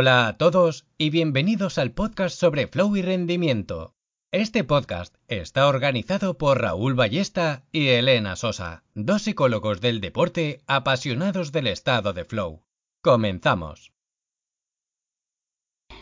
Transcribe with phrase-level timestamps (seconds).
[0.00, 3.92] Hola a todos y bienvenidos al podcast sobre flow y rendimiento.
[4.32, 11.52] Este podcast está organizado por Raúl Ballesta y Elena Sosa, dos psicólogos del deporte apasionados
[11.52, 12.62] del estado de flow.
[13.02, 13.92] Comenzamos.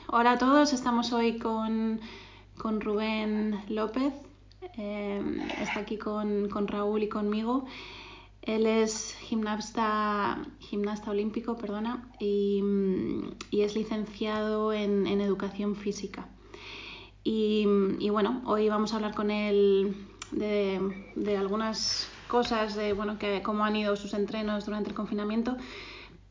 [0.06, 2.00] Hola a todos, estamos hoy con,
[2.54, 4.14] Rubén López.
[4.76, 5.20] Eh,
[5.60, 7.66] está aquí con, Raúl y conmigo.
[8.48, 12.62] Él es gimnasta, gimnasta olímpico perdona, y,
[13.52, 16.26] es licenciado en, educación física.
[17.22, 17.66] Y,
[18.08, 19.94] bueno, hoy vamos a hablar con él
[20.30, 25.58] de, algunas cosas, de bueno, que, cómo han ido sus entrenos durante el confinamiento,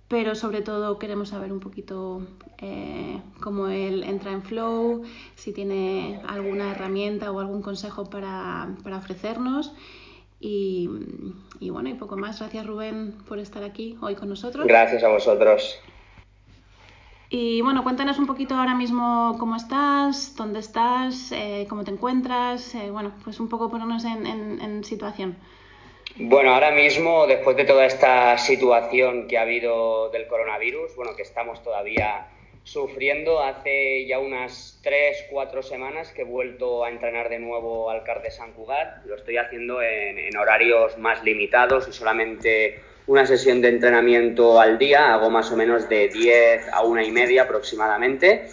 [0.08, 2.26] pero sobre todo queremos saber un poquito
[2.58, 5.04] eh, cómo él entra en flow,
[5.36, 9.76] si tiene alguna herramienta o algún consejo para ofrecernos.
[10.40, 10.88] Y,
[11.62, 12.40] bueno, y poco más.
[12.40, 14.66] Gracias Rubén por estar aquí hoy con nosotros.
[14.68, 15.80] Gracias a vosotros.
[17.30, 22.74] Y bueno, cuéntanos un poquito ahora mismo cómo estás, dónde estás, eh, cómo te encuentras.
[22.76, 25.36] Eh, bueno, pues un poco ponernos en, en situación.
[26.16, 31.22] Bueno, ahora mismo, después de toda esta situación que ha habido del coronavirus, bueno, que
[31.22, 32.28] estamos todavía
[32.68, 38.04] sufriendo, hace ya unas tres, cuatro semanas que he vuelto a entrenar de nuevo al
[38.04, 39.06] CAR de San Cugat.
[39.06, 45.14] Lo estoy haciendo en, horarios más limitados y solamente una sesión de entrenamiento al día,
[45.14, 48.50] hago más o menos de 10 a una y media aproximadamente.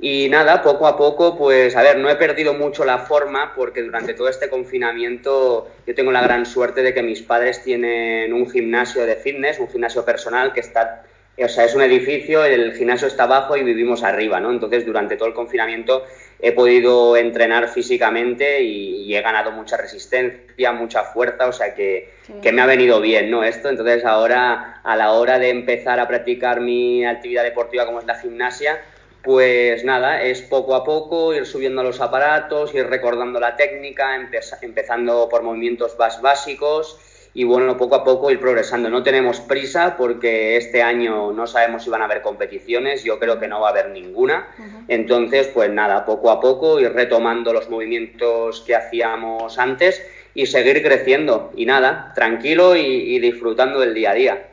[0.00, 3.82] Y nada, poco a poco, pues a ver, no he perdido mucho la forma porque
[3.82, 8.48] durante todo este confinamiento yo tengo la gran suerte de que mis padres tienen un
[8.48, 11.02] gimnasio de fitness, un gimnasio personal que está
[11.44, 14.50] o sea, es un edificio, el gimnasio está abajo y vivimos arriba, ¿no?
[14.50, 16.04] Entonces, durante todo el confinamiento
[16.40, 22.10] he podido entrenar físicamente y, he ganado mucha resistencia, mucha fuerza, o sea que,
[22.42, 23.44] que, me ha venido bien, ¿no?
[23.44, 28.06] Esto, entonces ahora, a la hora de empezar a practicar mi actividad deportiva como es
[28.06, 28.80] la gimnasia,
[29.22, 34.16] pues nada, es poco a poco ir subiendo los aparatos, ir recordando la técnica,
[34.60, 36.98] empezando por movimientos más básicos
[37.36, 38.88] y bueno, poco a poco ir progresando.
[38.88, 43.38] No tenemos prisa porque este año no sabemos si van a haber competiciones, yo creo
[43.38, 44.48] que no va a haber ninguna.
[44.88, 50.02] Entonces, pues nada, poco a poco ir retomando los movimientos que hacíamos antes
[50.32, 51.52] y seguir creciendo.
[51.54, 54.48] Y nada, tranquilo y, y disfrutando del día a día.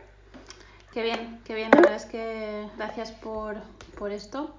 [0.94, 1.70] Qué bien, qué bien.
[1.72, 3.56] La verdad es que gracias por,
[3.98, 4.54] por esto.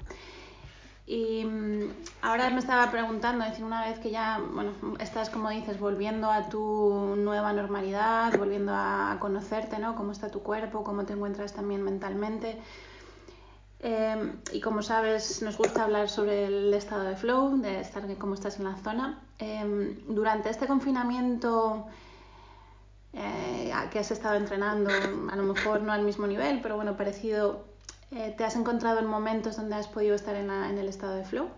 [1.06, 1.92] Y mm,
[2.22, 6.48] ahora me estaba preguntando, decir, una vez que ya, bueno, estás, como dices, volviendo a
[6.48, 9.94] tu nueva normalidad, volviendo a conocerte, ¿no?
[9.96, 12.58] Cómo está tu cuerpo, cómo te encuentras también mentalmente.
[13.80, 18.32] Em, y como sabes, nos gusta hablar sobre el estado de flow, de estar cómo
[18.32, 19.20] estás en la zona.
[19.38, 21.86] Em, durante este confinamiento,
[23.12, 24.90] eh, que has estado entrenando,
[25.30, 27.73] a lo mejor no al mismo nivel, pero bueno, parecido,
[28.16, 31.50] eh, ¿te has encontrado en momentos donde has podido estar en, el estado de flow?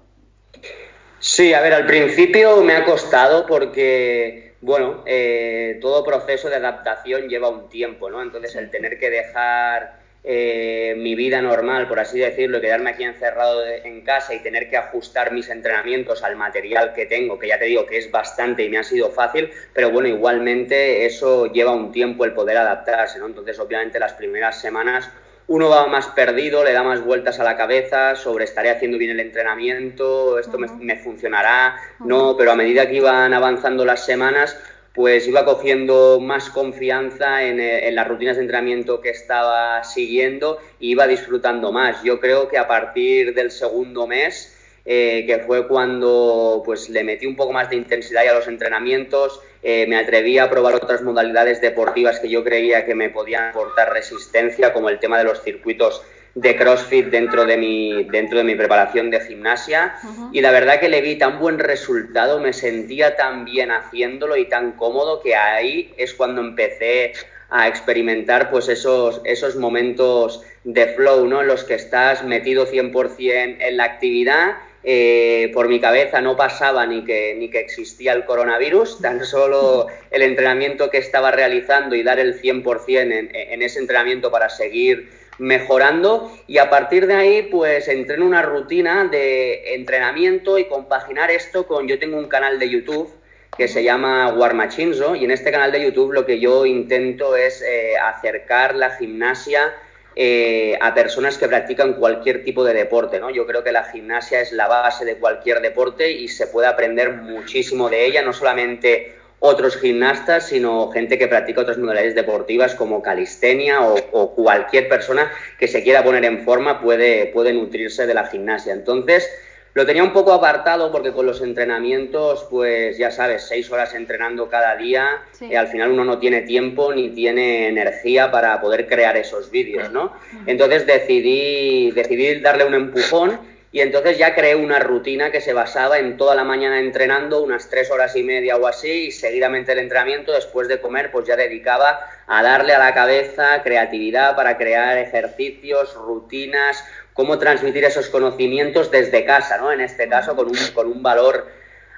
[1.19, 7.29] Sí, a ver, al principio me ha costado porque, bueno, eh, todo proceso de adaptación
[7.29, 8.23] lleva un tiempo, ¿no?
[8.23, 13.05] Entonces el tener que dejar eh, mi vida normal, por así decirlo, y quedarme aquí
[13.05, 17.59] encerrado en casa y tener que ajustar mis entrenamientos al material que tengo, que ya
[17.59, 21.73] te digo que es bastante y me ha sido fácil, pero bueno, igualmente eso lleva
[21.73, 23.27] un tiempo el poder adaptarse, ¿no?
[23.27, 25.11] Entonces, obviamente, las primeras semanas
[25.49, 29.13] uno va más perdido, le da más vueltas a la cabeza sobre estaré haciendo bien
[29.13, 34.59] el entrenamiento, esto me, me, funcionará, no, pero a medida que iban avanzando las semanas,
[34.97, 40.93] pues iba cogiendo más confianza eh, en, las rutinas de entrenamiento que estaba siguiendo y
[40.93, 42.03] iba disfrutando más.
[42.03, 44.57] Yo creo que a partir del segundo mes,
[44.87, 49.43] eh, que fue cuando pues le metí un poco más de intensidad a los entrenamientos,
[49.69, 53.93] eh, me atreví a probar otras modalidades deportivas que yo creía que me podían aportar
[53.93, 56.03] resistencia, como el tema de los circuitos
[56.37, 59.97] de CrossFit dentro de mi, dentro de mi preparación de gimnasia
[60.31, 64.49] y la verdad que le vi tan buen resultado, me sentía tan bien haciéndolo y
[64.49, 67.15] tan cómodo que ahí es cuando empecé
[67.51, 71.41] a experimentar pues esos, esos momentos de flow, ¿no?
[71.41, 74.59] En los que estás metido 100% en la actividad
[74.89, 79.89] eh, por mi cabeza no pasaba ni que, ni que existía el coronavirus, tan solo
[80.13, 86.33] el entrenamiento que estaba realizando y dar el 100% en, ese entrenamiento para seguir mejorando.
[86.47, 91.67] Y a partir de ahí pues entré en una rutina de entrenamiento y compaginar esto
[91.67, 93.13] con yo tengo un canal de YouTube
[93.59, 97.61] que se llama Warmachinzo y en este canal de YouTube lo que yo intento es
[97.61, 99.75] eh, acercar la gimnasia
[100.19, 103.29] eh, a personas que practican cualquier tipo de deporte, ¿no?
[103.29, 107.13] Yo creo que la gimnasia es la base de cualquier deporte y se puede aprender
[107.13, 113.03] muchísimo de ella, no solamente otros gimnastas, sino gente que practica otras modalidades deportivas como
[113.03, 118.25] calistenia o, cualquier persona que se quiera poner en forma puede, puede nutrirse de la
[118.25, 118.73] gimnasia.
[118.73, 119.29] Entonces,
[119.77, 124.49] lo tenía un poco apartado porque con los entrenamientos, pues ya sabes, seis horas entrenando
[124.49, 129.19] cada día, y al final uno no tiene tiempo ni tiene energía para poder crear
[129.19, 130.15] esos vídeos, ¿no?
[130.47, 133.39] Entonces decidí, decidí darle un empujón
[133.71, 137.69] y entonces ya creé una rutina que se basaba en toda la mañana entrenando, unas
[137.69, 141.37] tres horas y media o así, y seguidamente el entrenamiento, después de comer, pues ya
[141.37, 146.83] dedicaba a darle a la cabeza creatividad para crear ejercicios, rutinas,
[147.17, 149.73] cómo transmitir esos conocimientos desde casa, ¿no?
[149.73, 151.49] En este caso, con un, con un valor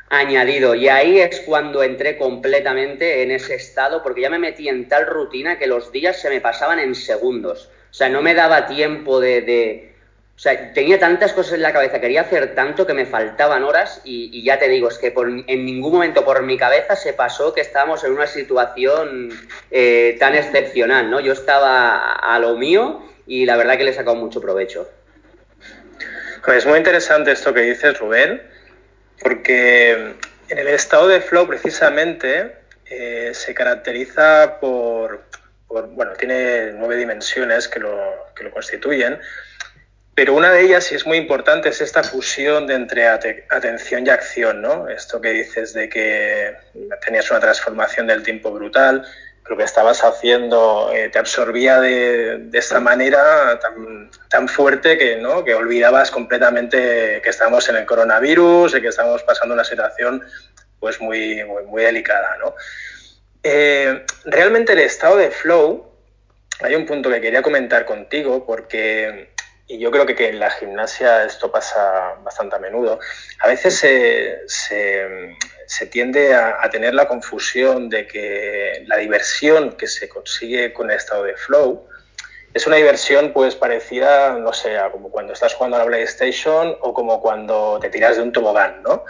[0.08, 0.74] añadido.
[0.74, 5.06] Y ahí es cuando entré completamente en ese estado, porque ya me metí en tal
[5.06, 7.68] rutina que los días se me pasaban en segundos.
[7.90, 9.88] O sea, no me daba tiempo de
[10.38, 14.00] o sea, tenía tantas cosas en la cabeza, quería hacer tanto que me faltaban horas
[14.04, 15.12] y, ya te digo, es que
[15.48, 19.30] en ningún momento por mi cabeza se pasó que estábamos en una situación
[19.72, 21.18] eh, tan excepcional, ¿no?
[21.18, 24.88] Yo estaba a lo mío y la verdad que le he sacado mucho provecho.
[26.54, 28.42] Es muy interesante esto que dices, Rubén,
[29.20, 30.14] porque
[30.48, 32.56] en el estado de flow precisamente
[32.86, 35.24] eh, se caracteriza por,
[35.68, 39.20] bueno, tiene nueve dimensiones que lo, que lo constituyen
[40.18, 44.10] pero una de ellas, y es muy importante, es esta fusión de entre atención y
[44.10, 44.88] acción, ¿no?
[44.88, 46.56] Esto que dices de que
[47.06, 49.06] tenías una transformación del tiempo brutal,
[49.48, 53.58] lo que estabas haciendo eh, te absorbía de, esta manera
[54.28, 55.44] tan, fuerte que, ¿no?
[55.44, 60.22] que olvidabas completamente que estábamos en el coronavirus y que estábamos pasando una situación
[60.78, 62.36] pues muy, muy, delicada.
[62.38, 62.54] ¿no?
[63.42, 65.90] Eh, realmente el estado de flow,
[66.60, 69.30] hay un punto que quería comentar contigo porque
[69.70, 72.98] y yo creo que, en la gimnasia esto pasa bastante a menudo.
[73.40, 73.74] A veces
[74.46, 75.36] se,
[75.86, 81.24] tiende a, tener la confusión de que la diversión que se consigue con el estado
[81.24, 81.86] de flow
[82.54, 86.94] es una diversión pues parecida, no sé, como cuando estás jugando a la PlayStation o
[86.94, 89.04] como cuando te tiras de un tobogán, ¿no?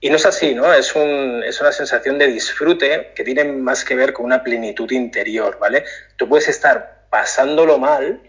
[0.00, 0.72] Y no es así, ¿no?
[0.74, 4.90] Es, un, es una sensación de disfrute que tiene más que ver con una plenitud
[4.90, 5.84] interior, ¿vale?
[6.16, 8.20] Tú puedes estar pasándolo mal,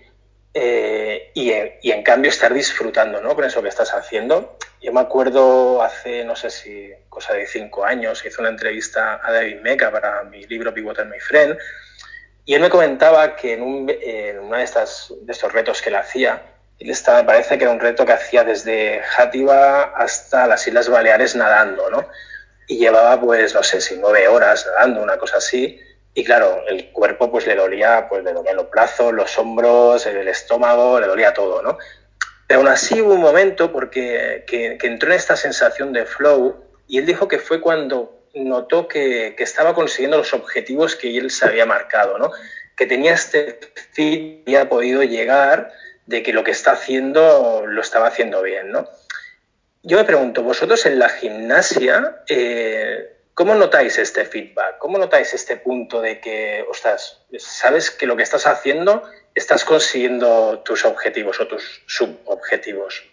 [0.56, 1.52] eh, y,
[1.90, 3.34] en cambio estar disfrutando ¿no?
[3.36, 4.58] con eso que estás haciendo.
[4.84, 9.32] Yo me acuerdo hace, no sé si cosa de cinco años, hice una entrevista a
[9.32, 11.58] David Meca para mi libro Pivotal My Friend,
[12.44, 15.88] y él me comentaba que en, un, en uno de, estas, de estos retos que
[15.88, 16.42] él hacía,
[16.80, 20.90] él estaba, me parece que era un reto que hacía desde Játiva hasta las Islas
[20.90, 22.06] Baleares nadando, ¿no?
[22.68, 25.80] Y llevaba, pues, no sé si nueve horas nadando, una cosa así,
[26.14, 30.28] y claro, el cuerpo pues le dolía, pues le dolían los brazos, los hombros, el
[30.28, 31.78] estómago, le dolía todo, ¿no?
[32.54, 37.00] Pero aún así hubo un momento porque que, entró en esta sensación de flow y
[37.00, 41.66] él dijo que fue cuando notó que, estaba consiguiendo los objetivos que él se había
[41.66, 42.30] marcado, ¿no?
[42.78, 43.60] Que tenía este
[43.94, 45.72] fit, había podido llegar
[46.06, 48.88] de que lo que está haciendo lo estaba haciendo bien, ¿no?
[49.82, 54.78] Yo me pregunto, vosotros en la gimnasia, eh, ¿Cómo notáis este feedback?
[54.78, 59.02] ¿Cómo notáis este punto de que, ostras, sabes que lo que estás haciendo
[59.36, 63.04] estás consiguiendo tus objetivos o tus subobjetivos?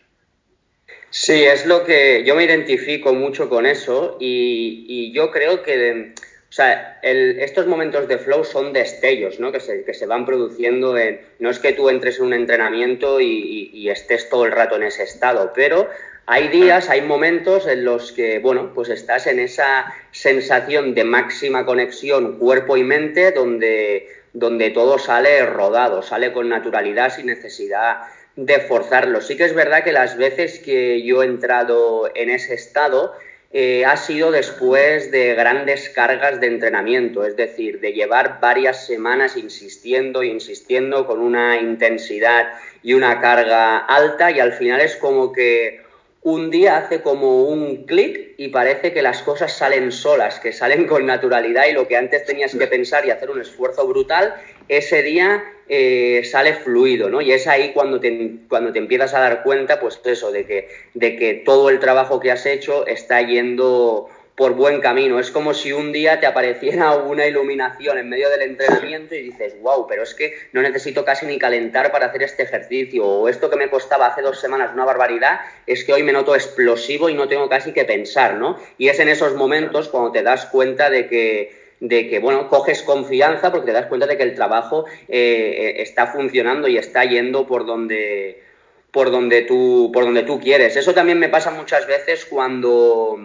[1.11, 6.15] Sí, es lo que yo me identifico mucho con eso y, yo creo que,
[6.49, 9.51] o sea, estos momentos de flow son destellos, ¿no?
[9.51, 13.21] Que se, que se van produciendo en, no es que tú entres en un entrenamiento
[13.21, 15.89] y estés todo el rato en ese estado, pero
[16.33, 21.67] hay días, hay momentos en los que, bueno, pues estás en esa sensación de máxima
[21.67, 27.99] conexión cuerpo y mente donde, donde todo sale rodado, sale con naturalidad sin necesidad
[28.37, 29.21] de forzarlo.
[29.21, 33.15] Sí que es verdad que las veces que yo he entrado en ese estado
[33.53, 39.37] eh, ha sido después de grandes cargas de entrenamiento, es decir, de llevar varias semanas
[39.37, 45.83] insistiendo, insistiendo con una intensidad y una carga alta y al final es como que
[46.23, 50.87] un día hace como un clic y parece que las cosas salen solas, que salen
[50.87, 54.35] con naturalidad y lo que antes tenías que pensar y hacer un esfuerzo brutal,
[54.69, 57.21] ese día eh, sale fluido, ¿no?
[57.23, 60.69] Y es ahí cuando te, cuando te empiezas a dar cuenta, pues eso, de que,
[60.95, 64.09] de que todo el trabajo que has hecho está yendo
[64.41, 65.21] por buen camino.
[65.21, 69.55] Es como si un día te apareciera una iluminación en medio del entrenamiento y dices,
[69.61, 73.07] wow, pero es que no necesito casi ni calentar para hacer este ejercicio.
[73.07, 76.35] O esto que me costaba hace dos semanas una barbaridad, es que hoy me noto
[76.35, 78.57] explosivo y no tengo casi que pensar, ¿no?
[78.79, 82.83] Y es en esos momentos cuando te das cuenta de que de que, bueno, coges
[82.83, 87.47] confianza porque te das cuenta de que el trabajo eh, está funcionando y está yendo
[87.47, 88.43] por donde,
[88.91, 90.77] por donde tú, por donde tú quieres.
[90.77, 93.19] Eso también me pasa muchas veces cuando,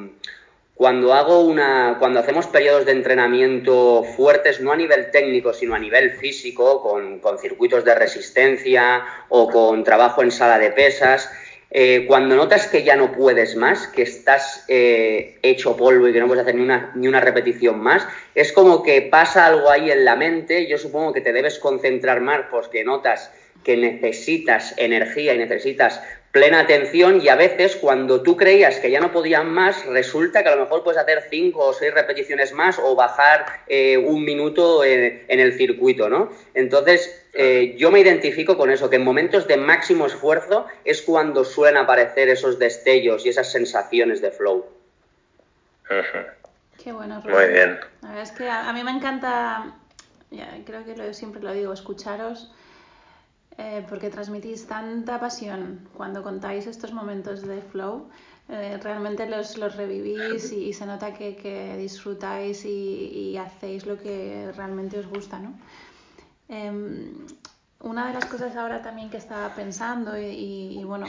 [0.75, 5.79] cuando hago una, cuando hacemos periodos de entrenamiento fuertes, no a nivel técnico, sino a
[5.79, 11.31] nivel físico, con, circuitos de resistencia o con trabajo en sala de pesas,
[11.71, 16.19] eh, cuando notas que ya no puedes más, que estás eh, hecho polvo y que
[16.19, 19.89] no puedes hacer ni una, ni una repetición más, es como que pasa algo ahí
[19.89, 20.67] en la mente.
[20.67, 23.31] Yo supongo que te debes concentrar más porque notas
[23.63, 26.01] que necesitas energía y necesitas
[26.35, 30.49] plena atención y a veces cuando tú creías que ya no podían más, resulta que
[30.49, 34.83] a lo mejor puedes hacer cinco o seis repeticiones más o bajar eh, un minuto
[34.83, 36.29] en, el circuito, ¿no?
[36.53, 41.45] Entonces, eh, yo me identifico con eso, que en momentos de máximo esfuerzo es cuando
[41.45, 44.65] suelen aparecer esos destellos y esas sensaciones de flow.
[46.83, 47.79] Qué bueno, Muy bien.
[48.01, 49.73] La verdad es que a, mí me encanta,
[50.65, 52.51] creo que siempre lo digo, escucharos
[53.57, 58.09] eh, porque transmitís tanta pasión cuando contáis estos momentos de flow.
[58.49, 64.51] Eh, realmente los, los revivís y, se nota que, que disfrutáis y, hacéis lo que
[64.55, 65.53] realmente os gusta, ¿no?
[66.49, 67.25] Em,
[67.79, 71.07] una de las cosas ahora también que estaba pensando y, bueno,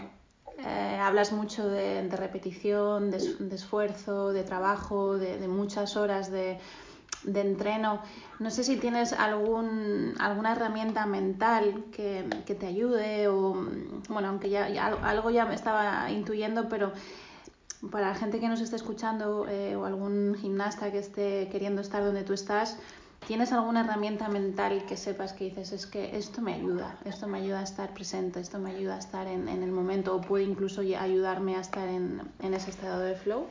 [0.58, 6.58] eh, hablas mucho de, repetición, de, esfuerzo, de trabajo, de muchas horas de,
[7.26, 8.00] de entreno.
[8.38, 13.66] No sé si tienes algún, alguna herramienta mental que, te ayude o,
[14.08, 16.92] bueno, aunque ya, algo ya me estaba intuyendo, pero
[17.90, 22.02] para la gente que nos esté escuchando eh, o algún gimnasta que esté queriendo estar
[22.02, 22.78] donde tú estás,
[23.26, 27.38] ¿tienes alguna herramienta mental que sepas que dices, es que esto me ayuda, esto me
[27.38, 30.80] ayuda a estar presente, esto me ayuda a estar en, el momento o puede incluso
[30.80, 33.46] ayudarme a estar en, en ese estado de flow?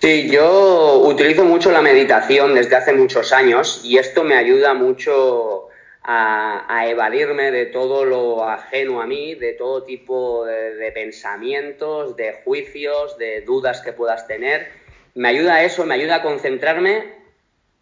[0.00, 5.68] Sí, yo utilizo mucho la meditación desde hace muchos años y esto me ayuda mucho
[6.02, 13.16] a, evadirme de todo lo ajeno a mí, de todo tipo de, pensamientos, de juicios,
[13.18, 14.68] de dudas que puedas tener.
[15.14, 17.21] Me ayuda a eso, me ayuda a concentrarme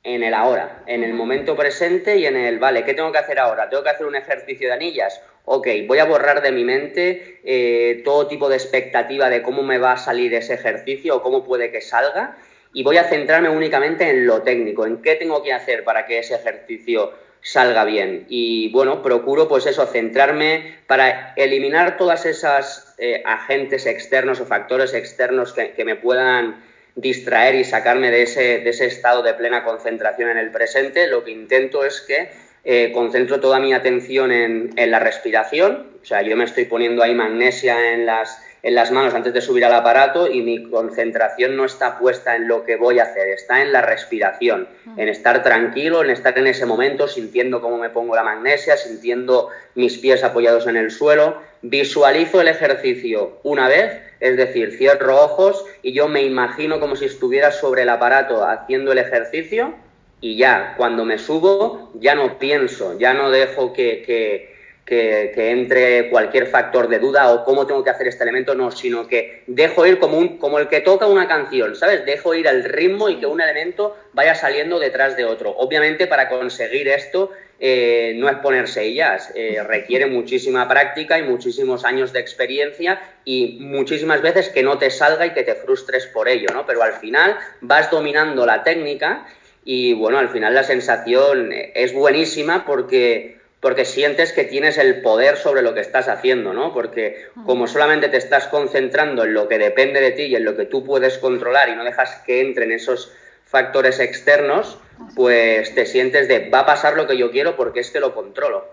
[0.02, 3.38] en el ahora, en el momento presente y en el, vale, ¿qué tengo que hacer
[3.38, 3.68] ahora?
[3.68, 5.20] ¿Tengo que hacer un ejercicio de anillas?
[5.52, 9.78] ok, voy a borrar de mi mente eh, todo tipo de expectativa de cómo me
[9.78, 12.36] va a salir ese ejercicio o cómo puede que salga
[12.72, 16.20] y voy a centrarme únicamente en lo técnico, en qué tengo que hacer para que
[16.20, 18.26] ese ejercicio salga bien.
[18.28, 24.94] Y bueno, procuro pues eso, centrarme para eliminar todas esas eh, agentes externos o factores
[24.94, 26.62] externos que, que, me puedan
[26.94, 31.06] distraer y sacarme de ese, de ese estado de plena concentración en el presente.
[31.06, 32.30] Lo que intento es que
[32.64, 37.14] eh, concentro toda mi atención en, la respiración, o sea, yo me estoy poniendo ahí
[37.14, 41.64] magnesia en las, en las manos antes de subir al aparato y mi concentración no
[41.64, 46.02] está puesta en lo que voy a hacer, está en la respiración, en estar tranquilo,
[46.02, 50.66] en estar en ese momento sintiendo cómo me pongo la magnesia, sintiendo mis pies apoyados
[50.66, 56.22] en el suelo, visualizo el ejercicio una vez, es decir, cierro ojos y yo me
[56.22, 59.74] imagino como si estuviera sobre el aparato haciendo el ejercicio
[60.22, 64.49] y ya, cuando me subo, ya no pienso, ya no dejo que, que,
[64.90, 69.06] que, entre cualquier factor de duda o cómo tengo que hacer este elemento, no, sino
[69.06, 72.04] que dejo ir como, un, como el que toca una canción, ¿sabes?
[72.04, 75.50] Dejo ir al ritmo y que un elemento vaya saliendo detrás de otro.
[75.50, 77.30] Obviamente para conseguir esto
[77.60, 83.58] eh, no es ponerse ellas, eh, requiere muchísima práctica y muchísimos años de experiencia y
[83.60, 86.66] muchísimas veces que no te salga y que te frustres por ello, ¿no?
[86.66, 89.24] Pero al final vas dominando la técnica
[89.64, 95.36] y bueno, al final la sensación es buenísima porque, porque sientes que tienes el poder
[95.36, 96.72] sobre lo que estás haciendo, ¿no?
[96.72, 100.56] Porque como solamente te estás concentrando en lo que depende de ti y en lo
[100.56, 103.12] que tú puedes controlar y no dejas que entren esos
[103.44, 104.78] factores externos,
[105.14, 108.14] pues te sientes de va a pasar lo que yo quiero porque es que lo
[108.14, 108.66] controlo.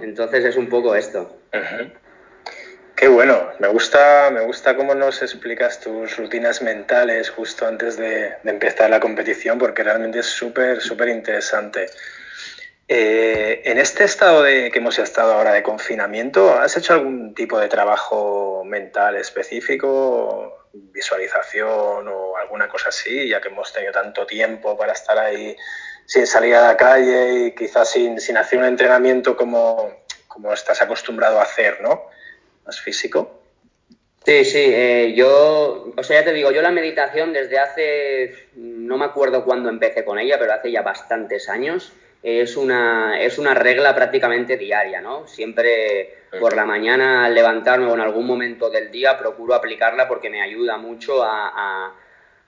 [0.00, 1.36] Entonces es un poco esto.
[2.96, 8.34] Qué bueno, me gusta, me gusta cómo nos explicas tus rutinas mentales justo antes de,
[8.44, 11.86] empezar la competición, porque realmente es súper, súper interesante.
[12.88, 17.58] Eh, en este estado de que hemos estado ahora de confinamiento, ¿has hecho algún tipo
[17.58, 24.76] de trabajo mental específico, visualización o alguna cosa así, ya que hemos tenido tanto tiempo
[24.76, 25.56] para estar ahí
[26.06, 31.38] sin salir a la calle y quizás sin, hacer un entrenamiento como, como estás acostumbrado
[31.38, 32.10] a hacer, ¿no?
[32.64, 33.40] más físico.
[34.24, 38.96] Sí, sí, eh, yo, o sea, ya te digo, yo la meditación desde hace, no
[38.96, 43.54] me acuerdo cuándo empecé con ella, pero hace ya bastantes años, es una, es una
[43.54, 45.26] regla prácticamente diaria, ¿no?
[45.26, 50.30] Siempre por la mañana al levantarme o en algún momento del día procuro aplicarla porque
[50.30, 51.92] me ayuda mucho a,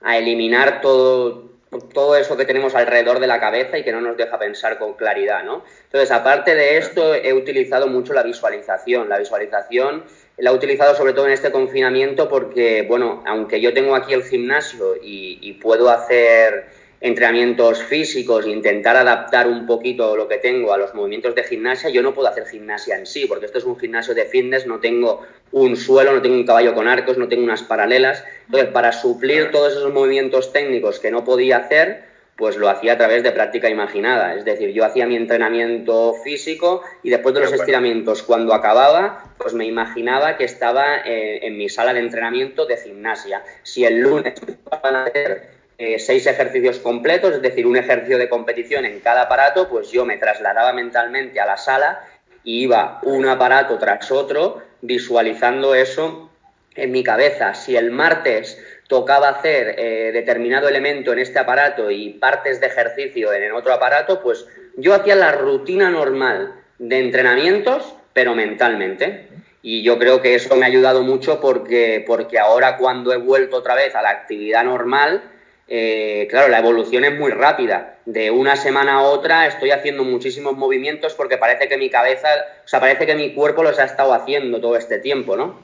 [0.00, 1.54] a eliminar todo,
[1.92, 4.94] todo eso que tenemos alrededor de la cabeza y que no nos deja pensar con
[4.94, 5.64] claridad, ¿no?
[5.84, 9.08] Entonces, aparte de esto, he utilizado mucho la visualización.
[9.08, 10.04] La visualización
[10.36, 14.24] la he utilizado sobre todo en este confinamiento porque, bueno, aunque yo tengo aquí el
[14.24, 16.66] gimnasio y, puedo hacer
[17.04, 22.02] entrenamientos físicos intentar adaptar un poquito lo que tengo a los movimientos de gimnasia, yo
[22.02, 25.20] no puedo hacer gimnasia en sí, porque esto es un gimnasio de fitness, no tengo
[25.52, 28.24] un suelo, no tengo un caballo con arcos, no tengo unas paralelas.
[28.46, 32.04] Entonces, para suplir todos esos movimientos técnicos que no podía hacer,
[32.36, 34.34] pues lo hacía a través de práctica imaginada.
[34.34, 39.52] Es decir, yo hacía mi entrenamiento físico y después de los estiramientos, cuando acababa, pues
[39.52, 43.44] me imaginaba que estaba eh, en mi sala de entrenamiento de gimnasia.
[43.62, 44.34] Si el lunes
[44.82, 49.22] van a hacer eh, seis ejercicios completos, es decir, un ejercicio de competición en cada
[49.22, 52.06] aparato, pues yo me trasladaba mentalmente a la sala
[52.44, 56.30] y iba un aparato tras otro visualizando eso
[56.76, 57.54] en mi cabeza.
[57.54, 63.32] Si el martes tocaba hacer eh, determinado elemento en este aparato y partes de ejercicio
[63.32, 69.28] en otro aparato, pues yo hacía la rutina normal de entrenamientos, pero mentalmente.
[69.62, 73.56] Y yo creo que eso me ha ayudado mucho porque, porque ahora cuando he vuelto
[73.56, 75.22] otra vez a la actividad normal,
[75.66, 77.98] eh, claro, la evolución es muy rápida.
[78.04, 82.28] De una semana a otra estoy haciendo muchísimos movimientos porque parece que mi cabeza,
[82.64, 85.58] o sea, parece que mi cuerpo los ha estado haciendo todo este tiempo, ¿no?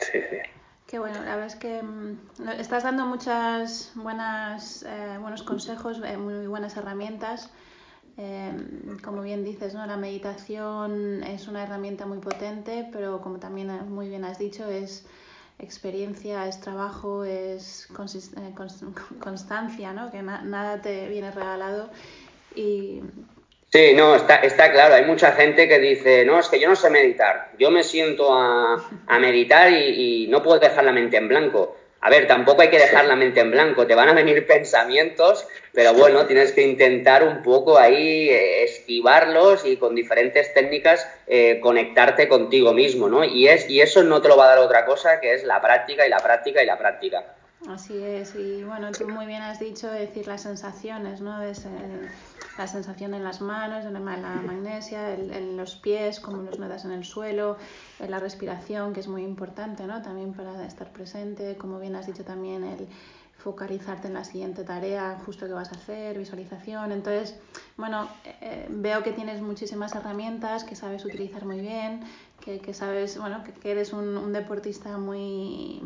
[0.00, 0.36] Sí, sí.
[0.86, 6.16] Qué bueno, la verdad es que mm, estás dando muchas buenas, eh, buenos consejos, eh,
[6.16, 7.50] muy buenas herramientas.
[8.16, 9.84] Em, como bien dices, ¿no?
[9.86, 15.04] la meditación es una herramienta muy potente, pero como también muy bien has dicho, es
[15.58, 18.54] experiencia, es trabajo, es eh,
[19.20, 20.10] constancia, ¿no?
[20.10, 21.90] que nada te viene regalado.
[22.54, 23.00] Y
[23.74, 24.94] Sí, no, está, está claro.
[24.94, 27.50] Hay mucha gente que dice, no, es que yo no sé meditar.
[27.58, 28.78] Yo me siento a,
[29.18, 31.76] meditar y, no puedo dejar la mente en blanco.
[32.04, 33.86] A ver, tampoco hay que dejar la mente en blanco.
[33.86, 39.64] Te van a venir pensamientos, pero bueno, tienes que intentar un poco ahí eh, esquivarlos
[39.64, 43.24] y con diferentes técnicas eh, conectarte contigo mismo, ¿no?
[43.24, 45.62] Y, es, y eso no te lo va a dar otra cosa que es la
[45.62, 47.24] práctica y la práctica y la práctica.
[47.70, 51.40] Así es, y bueno, tú muy bien has dicho decir las sensaciones, ¿no?
[51.40, 51.54] De
[52.58, 56.92] la sensación en las manos, en la magnesia, en, los pies, como los notas en
[56.92, 57.56] el suelo,
[57.98, 60.02] en la respiración, que es muy importante, ¿no?
[60.02, 62.88] También para estar presente, como bien has dicho también, el
[63.36, 66.92] focalizarte en la siguiente tarea, justo que vas a hacer, visualización.
[66.92, 67.36] Entonces,
[67.76, 72.04] bueno, eh, veo que tienes muchísimas herramientas, que sabes utilizar muy bien,
[72.40, 75.82] que, que sabes, bueno, que, eres un deportista muy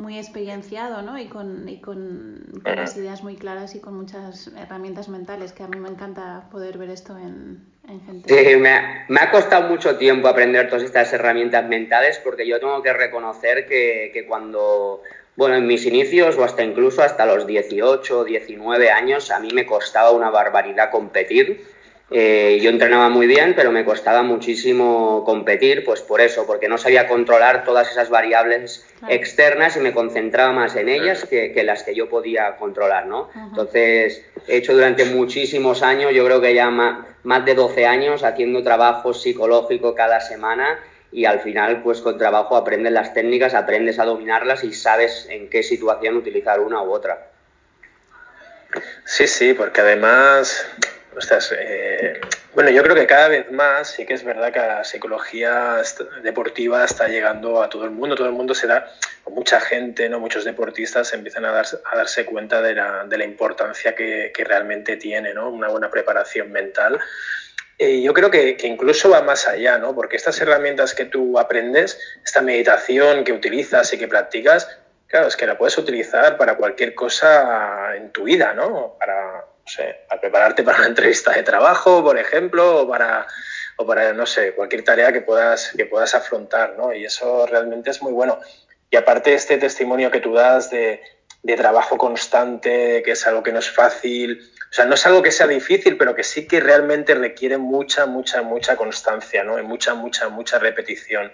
[0.00, 1.18] muy experienciado ¿no?
[1.18, 5.68] y, con, y con, las ideas muy claras y con muchas herramientas mentales, que a
[5.68, 7.68] mí me encanta poder ver esto en,
[8.06, 8.28] gente.
[8.28, 12.58] Sí, me ha, me ha, costado mucho tiempo aprender todas estas herramientas mentales porque yo
[12.58, 15.02] tengo que reconocer que, que cuando,
[15.36, 19.50] bueno, en mis inicios o hasta incluso hasta los 18 o 19 años, a mí
[19.52, 21.66] me costaba una barbaridad competir
[22.12, 26.76] eh, yo entrenaba muy bien, pero me costaba muchísimo competir, pues por eso, porque no
[26.76, 31.94] sabía controlar todas esas variables externas y me concentraba más en ellas que, las que
[31.94, 33.30] yo podía controlar, ¿no?
[33.34, 38.24] Entonces, he hecho durante muchísimos años, yo creo que ya más, más de 12 años,
[38.24, 40.80] haciendo trabajo psicológico cada semana
[41.12, 45.48] y al final, pues con trabajo aprendes las técnicas, aprendes a dominarlas y sabes en
[45.48, 47.28] qué situación utilizar una u otra.
[49.04, 50.66] Sí, sí, porque además
[51.58, 52.20] eh,
[52.54, 55.82] bueno, yo creo que cada vez más sí que es verdad que la psicología
[56.22, 58.14] deportiva está llegando a todo el mundo.
[58.14, 58.90] Todo el mundo se da,
[59.28, 63.94] mucha gente, no muchos deportistas empiezan a, a darse cuenta de la, de la importancia
[63.94, 65.50] que, que, realmente tiene ¿no?
[65.50, 66.98] una buena preparación mental.
[67.78, 69.94] Y yo creo que, que, incluso va más allá, ¿no?
[69.94, 74.68] porque estas herramientas que tú aprendes, esta meditación que utilizas y que practicas,
[75.06, 78.96] claro, es que la puedes utilizar para cualquier cosa en tu vida, ¿no?
[78.98, 83.26] Para, sé, a prepararte para una entrevista de trabajo, por ejemplo, o para,
[83.76, 86.92] o para, no sé, cualquier tarea que puedas, que puedas afrontar, ¿no?
[86.92, 88.38] Y eso realmente es muy bueno.
[88.90, 91.00] Y aparte este testimonio que tú das de,
[91.42, 95.22] de trabajo constante, que es algo que no es fácil, o sea, no es algo
[95.22, 99.58] que sea difícil, pero que sí que realmente requiere mucha, mucha, mucha constancia, ¿no?
[99.58, 101.32] Y mucha, mucha, mucha repetición.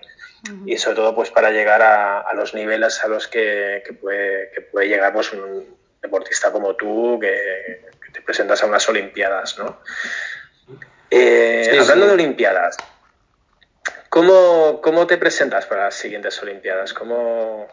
[0.65, 4.51] Y sobre todo, pues, para llegar a, a los niveles a los que, que, puede,
[4.53, 7.81] que puede llegar pues, un deportista como tú, que,
[8.17, 9.79] te presentas a unas Olimpiadas, ¿no?
[11.11, 12.79] Eh, hablando de Olimpiadas,
[14.09, 16.95] ¿cómo, ¿cómo, te presentas para las siguientes Olimpiadas?
[16.95, 17.69] ¿Cómo,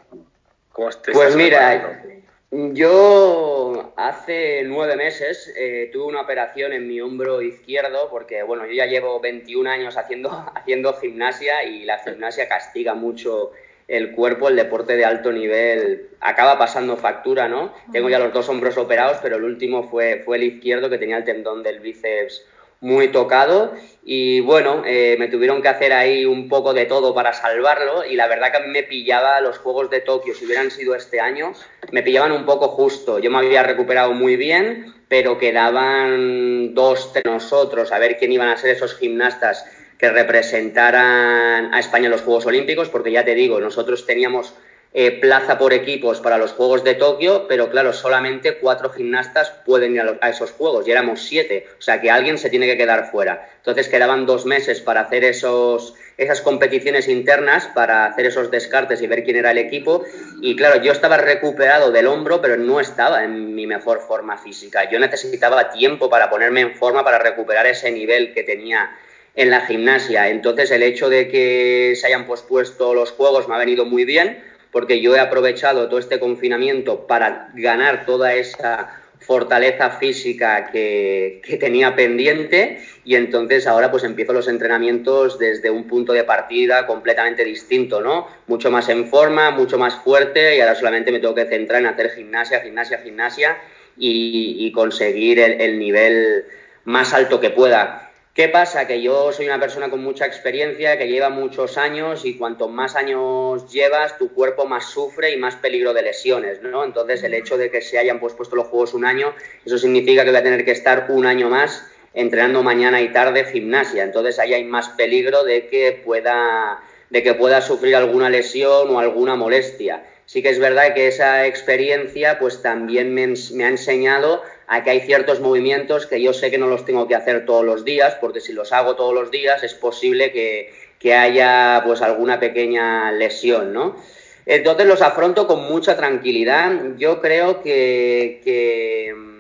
[0.70, 2.04] cómo te pues mira,
[2.52, 8.74] yo hace nueve meses eh, tuve una operación en mi hombro izquierdo porque, bueno, yo
[8.74, 13.54] ya llevo 21 años haciendo, haciendo gimnasia y la gimnasia castiga mucho
[13.94, 17.74] el cuerpo, el deporte de alto nivel, acaba pasando factura, ¿no?
[17.92, 21.18] Tengo ya los dos hombros operados, pero el último fue, fue el izquierdo que tenía
[21.18, 22.44] el tendón del bíceps
[22.82, 27.32] muy tocado y bueno, eh, me tuvieron que hacer ahí un poco de todo para
[27.32, 30.70] salvarlo y la verdad que a mí me pillaba los Juegos de Tokio, si hubieran
[30.70, 31.54] sido este año,
[31.92, 33.20] me pillaban un poco justo.
[33.20, 38.50] Yo me había recuperado muy bien, pero quedaban dos de nosotros a ver quién iban
[38.50, 39.66] a ser esos gimnastas
[40.04, 44.54] que representaran a España en los Juegos Olímpicos, porque ya te digo, nosotros teníamos
[44.94, 49.96] eh, plaza por equipos para los Juegos de Tokio, pero claro, solamente cuatro gimnastas pueden
[49.96, 53.12] ir a, esos Juegos y éramos siete, o sea que alguien se tiene que quedar
[53.12, 53.50] fuera.
[53.56, 59.08] Entonces quedaban dos meses para hacer esos, esas competiciones internas, para hacer esos descartes y
[59.08, 60.04] ver quién era el equipo.
[60.42, 64.90] Y claro, yo estaba recuperado del hombro, pero no estaba en mi mejor forma física.
[64.92, 68.92] Yo necesitaba tiempo para ponerme en forma, para recuperar ese nivel que tenía
[69.36, 70.30] en la gimnasia.
[70.30, 74.44] Entonces el hecho de que se hayan pospuesto los Juegos me ha venido muy bien
[74.72, 81.96] porque yo he aprovechado todo este confinamiento para ganar toda esa fortaleza física que, tenía
[81.96, 88.02] pendiente y entonces ahora pues empiezo los entrenamientos desde un punto de partida completamente distinto,
[88.02, 88.28] ¿no?
[88.48, 91.88] Mucho más en forma, mucho más fuerte y ahora solamente me tengo que centrar en
[91.88, 93.58] hacer gimnasia, gimnasia, gimnasia
[93.96, 96.46] y, conseguir el nivel
[96.84, 98.03] más alto que pueda.
[98.34, 98.88] ¿Qué pasa?
[98.88, 102.96] Que yo soy una persona con mucha experiencia, que lleva muchos años y cuanto más
[102.96, 106.84] años llevas, tu cuerpo más sufre y más peligro de lesiones, ¿no?
[106.84, 110.32] Entonces, el hecho de que se hayan pospuesto los juegos un año, eso significa que
[110.32, 114.02] voy a tener que estar un año más entrenando mañana y tarde gimnasia.
[114.02, 118.98] Entonces, ahí hay más peligro de que pueda, de que pueda sufrir alguna lesión o
[118.98, 120.08] alguna molestia.
[120.26, 124.90] Sí que es verdad que esa experiencia, pues también me, me ha enseñado a que
[124.90, 128.16] hay ciertos movimientos que yo sé que no los tengo que hacer todos los días,
[128.20, 130.72] porque si los hago todos los días es posible que,
[131.14, 133.98] haya pues alguna pequeña lesión, ¿no?
[134.46, 136.96] Entonces los afronto con mucha tranquilidad.
[136.98, 139.33] Yo creo que, que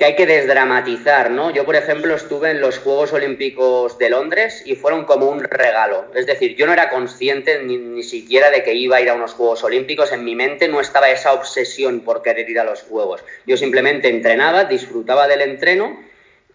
[0.00, 1.50] que hay que desdramatizar, ¿no?
[1.50, 6.06] Yo, por ejemplo, estuve en los Juegos Olímpicos de Londres y fueron como un regalo.
[6.14, 9.14] Es decir, yo no era consciente ni, ni, siquiera de que iba a ir a
[9.14, 10.10] unos Juegos Olímpicos.
[10.10, 13.22] En mi mente no estaba esa obsesión por querer ir a los Juegos.
[13.46, 16.00] Yo simplemente entrenaba, disfrutaba del entreno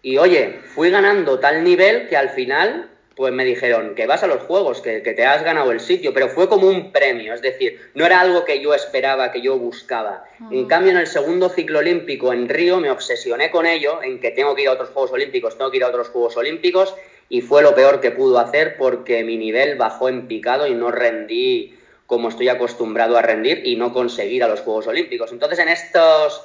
[0.02, 4.26] y, oye, fui ganando tal nivel que al final pues me dijeron que vas a
[4.26, 7.80] los juegos, que, te has ganado el sitio, pero fue como un premio, es decir,
[7.94, 10.24] no era algo que yo esperaba, que yo buscaba.
[10.50, 14.32] En cambio, en el segundo ciclo olímpico en Río me obsesioné con ello, en que
[14.32, 16.94] tengo que ir a otros Juegos Olímpicos, tengo que ir a otros Juegos Olímpicos,
[17.30, 20.90] y fue lo peor que pudo hacer porque mi nivel bajó en picado y no
[20.90, 21.74] rendí
[22.04, 25.32] como estoy acostumbrado a rendir y no conseguir a los Juegos Olímpicos.
[25.32, 26.44] Entonces, en estos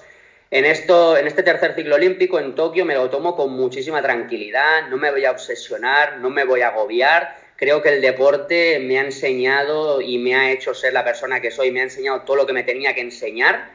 [0.52, 4.90] en, esto, en este tercer ciclo olímpico en Tokio me lo tomo con muchísima tranquilidad,
[4.90, 7.38] no me voy a obsesionar, no me voy a agobiar.
[7.56, 11.52] Creo que el deporte me ha enseñado y me ha hecho ser la persona que
[11.52, 13.72] soy, me ha enseñado todo lo que me tenía que enseñar.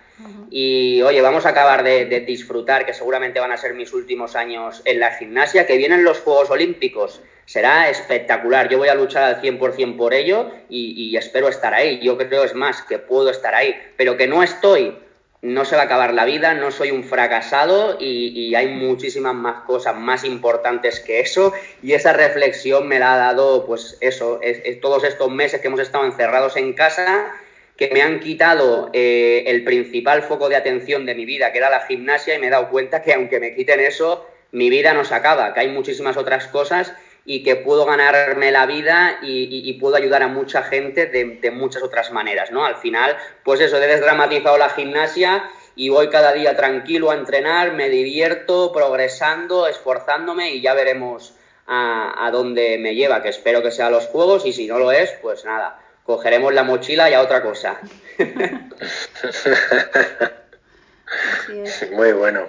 [0.51, 4.83] Y oye, vamos a acabar de, disfrutar, que seguramente van a ser mis últimos años
[4.85, 7.23] en la gimnasia, que vienen los Juegos Olímpicos.
[7.45, 8.69] Será espectacular.
[8.69, 12.01] Yo voy a luchar al 100% por ello y, y espero estar ahí.
[12.03, 13.75] Yo creo, es más, que puedo estar ahí.
[13.97, 14.97] Pero que no estoy
[15.43, 19.65] no se va a acabar la vida, no soy un fracasado y, hay muchísimas más
[19.65, 21.53] cosas más importantes que eso.
[21.83, 25.81] Y esa reflexión me la ha dado pues eso, es, todos estos meses que hemos
[25.81, 27.33] estado encerrados en casa
[27.77, 31.69] que me han quitado eh, el principal foco de atención de mi vida, que era
[31.69, 35.05] la gimnasia, y me he dado cuenta que aunque me quiten eso, mi vida no
[35.05, 36.95] se acaba, que hay muchísimas otras cosas
[37.27, 42.13] y que puedo ganarme la vida y, puedo ayudar a mucha gente de, muchas otras
[42.13, 42.65] maneras, ¿no?
[42.65, 47.73] Al final, pues eso, he desdramatizado la gimnasia y voy cada día tranquilo a entrenar,
[47.73, 51.35] me divierto, progresando, esforzándome y ya veremos
[51.67, 54.93] a, dónde me lleva, que espero que sea a los juegos y si no lo
[54.93, 57.81] es, pues nada, cogeremos la mochila y a otra cosa.
[61.93, 62.47] Muy bueno.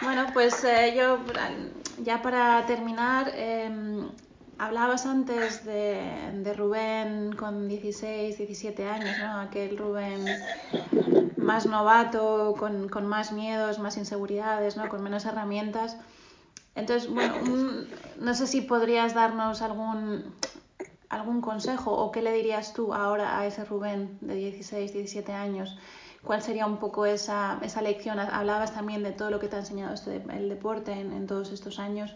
[0.00, 1.20] Bueno, pues eh, yo
[2.02, 4.08] ya para terminar, em,
[4.58, 9.40] hablabas antes de, Rubén con 16, 17 años, ¿no?
[9.40, 10.24] Aquel Rubén
[11.36, 14.88] más novato, con, más miedos, más inseguridades, ¿no?
[14.88, 15.96] Con menos herramientas.
[16.74, 17.34] Entonces, bueno,
[18.18, 20.24] no sé si podrías darnos algún,
[21.08, 25.76] algún consejo o qué le dirías tú ahora a ese Rubén de 16, 17 años
[26.24, 28.18] ¿Cuál sería un poco esa, esa lección?
[28.18, 31.78] Hablabas también de todo lo que te ha enseñado este, el deporte en, todos estos
[31.78, 32.14] años.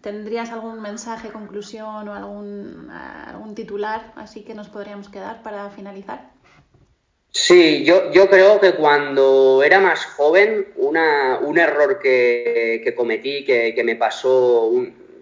[0.00, 6.30] ¿Tendrías algún mensaje, conclusión o algún, algún titular así que nos podríamos quedar para finalizar?
[7.32, 13.44] Sí, yo, yo creo que cuando era más joven, una, un error que, que cometí,
[13.44, 14.70] que, que, me pasó,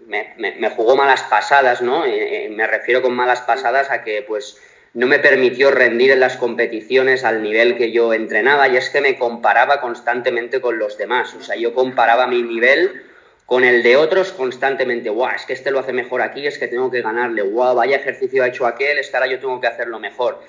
[0.07, 2.05] me, me, jugó malas pasadas, ¿no?
[2.05, 4.59] Eh, eh, me refiero con malas pasadas a que pues
[4.93, 9.01] no me permitió rendir en las competiciones al nivel que yo entrenaba y es que
[9.01, 11.35] me comparaba constantemente con los demás.
[11.35, 13.03] O sea, yo comparaba mi nivel
[13.49, 15.09] con el de otros constantemente.
[15.09, 17.41] Guau, es que este lo hace mejor aquí, es que tengo que ganarle.
[17.41, 20.39] Guau, vaya ejercicio ha hecho aquel, es que ahora yo tengo que hacerlo mejor.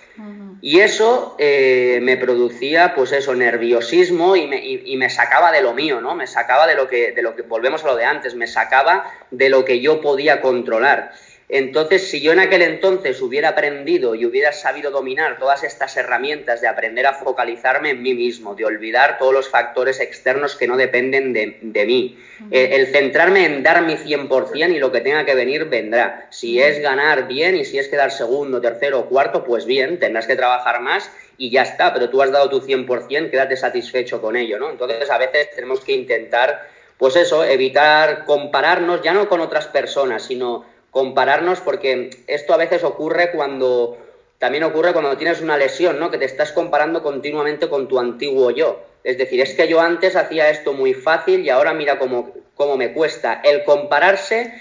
[0.60, 5.72] Y eso eh, me producía, pues eso, nerviosismo y me, y me, sacaba de lo
[5.72, 6.14] mío, ¿no?
[6.14, 9.10] Me sacaba de lo que, de lo que, volvemos a lo de antes, me sacaba
[9.30, 11.12] de lo que yo podía controlar.
[11.52, 16.60] Entonces, si yo en aquel entonces hubiera aprendido y hubiera sabido dominar todas estas herramientas
[16.60, 20.76] de aprender a focalizarme en mí mismo, de olvidar todos los factores externos que no
[20.76, 22.16] dependen de, mí,
[22.52, 26.28] el, centrarme en dar mi 100% y lo que tenga que venir vendrá.
[26.30, 30.28] Si es ganar bien y si es quedar segundo, tercero o cuarto, pues bien, tendrás
[30.28, 34.36] que trabajar más y ya está, pero tú has dado tu 100%, quédate satisfecho con
[34.36, 34.70] ello, ¿no?
[34.70, 40.22] Entonces, a veces tenemos que intentar, pues eso, evitar compararnos ya no con otras personas,
[40.22, 43.98] sino compararnos porque esto a veces ocurre cuando
[44.38, 46.10] también ocurre cuando tienes una lesión, ¿no?
[46.10, 48.82] Que te estás comparando continuamente con tu antiguo yo.
[49.04, 52.78] Es decir, es que yo antes hacía esto muy fácil y ahora mira cómo, cómo
[52.78, 53.42] me cuesta.
[53.44, 54.54] El compararse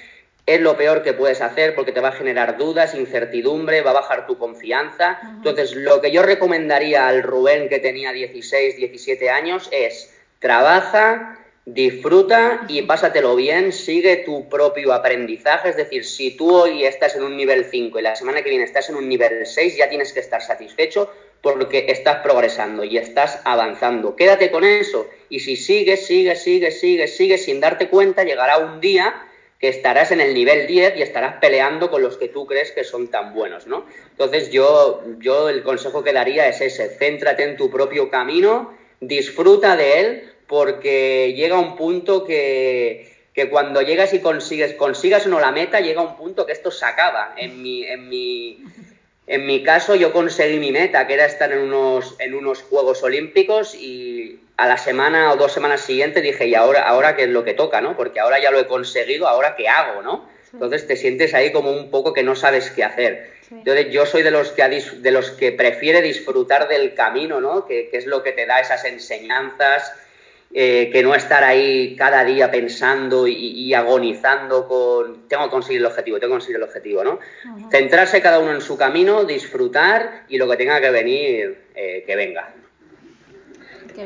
[0.45, 4.01] es lo peor que puedes hacer porque te va a generar dudas, incertidumbre, va a
[4.01, 5.17] bajar tu confianza.
[5.23, 11.38] Entonces, lo que yo recomendaría al Rubén que tenía 16, 17 años es trabaja,
[11.73, 17.23] disfruta y pásatelo bien, sigue tu propio aprendizaje, es decir, si tú hoy estás en
[17.23, 20.11] un nivel 5 y la semana que viene estás en un nivel 6, ya tienes
[20.11, 24.15] que estar satisfecho porque estás progresando y estás avanzando.
[24.15, 28.81] Quédate con eso y si sigues, sigues, sigues, sigues, sigues sin darte cuenta, llegará un
[28.81, 29.13] día
[29.59, 32.83] que estarás en el nivel 10 y estarás peleando con los que tú crees que
[32.83, 33.85] son tan buenos, ¿no?
[34.09, 39.75] Entonces yo, yo el consejo que daría es ese, céntrate en tu propio camino, disfruta
[39.75, 45.39] de él, porque llega un punto que, que cuando llegas y consigues, consigas o no
[45.39, 47.35] la meta, llega un punto que esto se acaba.
[47.37, 48.63] En mi, en mi,
[49.27, 53.03] en mi caso yo conseguí mi meta, que era estar en unos, en unos Juegos
[53.03, 57.29] Olímpicos y a la semana o dos semanas siguientes dije, y ahora, ahora qué es
[57.29, 57.95] lo que toca, ¿no?
[57.95, 60.27] Porque ahora ya lo he conseguido, ahora qué hago, ¿no?
[60.51, 63.33] Entonces te sientes ahí como un poco que no sabes qué hacer.
[63.51, 67.67] Entonces yo soy de los que, de los que prefiere disfrutar del camino, ¿no?
[67.67, 69.93] Que, que es lo que te da esas enseñanzas,
[70.51, 75.85] eh, que no estar ahí cada día pensando y, agonizando con tengo que conseguir el
[75.85, 77.19] objetivo, tengo que conseguir el objetivo, ¿no?
[77.69, 82.15] Centrarse cada uno en su camino, disfrutar y lo que tenga que venir, eh, que
[82.15, 82.51] venga.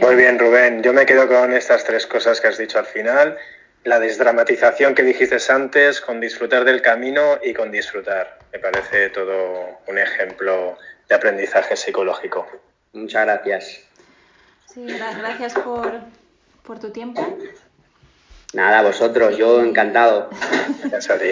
[0.01, 0.83] Muy bien, Rubén.
[0.83, 3.37] Yo me quedo con estas tres cosas que has dicho al final.
[3.85, 8.39] La desdramatización que dijiste antes, con disfrutar del camino y con disfrutar.
[8.51, 10.77] Me parece todo un ejemplo
[11.07, 12.47] de aprendizaje psicológico.
[12.91, 13.81] Muchas gracias.
[14.73, 15.91] Sí, gracias por,
[16.63, 17.37] por tu tiempo.
[18.53, 20.29] Nada, vosotros, yo encantado.
[20.83, 21.29] Gracias a ti.